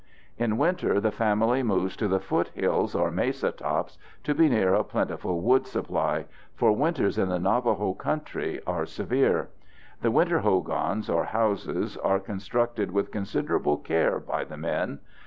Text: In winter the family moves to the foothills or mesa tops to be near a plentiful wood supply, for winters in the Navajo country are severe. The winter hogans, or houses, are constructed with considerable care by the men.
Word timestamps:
In 0.39 0.57
winter 0.57 0.99
the 0.99 1.11
family 1.11 1.61
moves 1.61 1.95
to 1.97 2.07
the 2.07 2.19
foothills 2.19 2.95
or 2.95 3.11
mesa 3.11 3.51
tops 3.51 3.99
to 4.23 4.33
be 4.33 4.49
near 4.49 4.73
a 4.73 4.83
plentiful 4.83 5.41
wood 5.41 5.67
supply, 5.67 6.25
for 6.55 6.71
winters 6.71 7.19
in 7.19 7.29
the 7.29 7.37
Navajo 7.37 7.93
country 7.93 8.59
are 8.65 8.87
severe. 8.87 9.49
The 10.01 10.09
winter 10.09 10.39
hogans, 10.39 11.07
or 11.07 11.25
houses, 11.25 11.97
are 11.97 12.19
constructed 12.19 12.89
with 12.89 13.11
considerable 13.11 13.77
care 13.77 14.19
by 14.19 14.43
the 14.43 14.57
men. 14.57 15.01